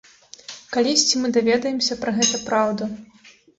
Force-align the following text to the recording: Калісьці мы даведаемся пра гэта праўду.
Калісьці 0.75 1.15
мы 1.21 1.31
даведаемся 1.37 1.99
пра 2.01 2.17
гэта 2.17 2.43
праўду. 2.51 2.83